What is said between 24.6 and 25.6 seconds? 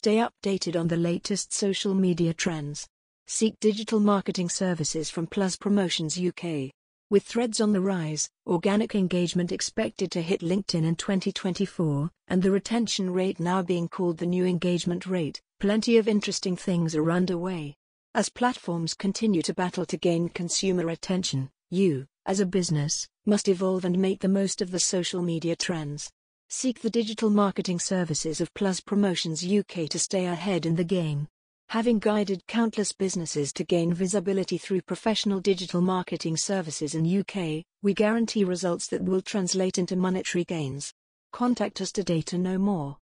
of the social media